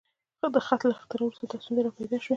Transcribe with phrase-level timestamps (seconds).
[0.55, 2.29] د خط له اختراع وروسته دا ستونزې راپیدا شوې.